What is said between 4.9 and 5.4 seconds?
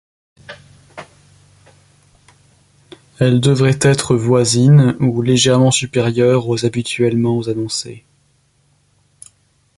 ou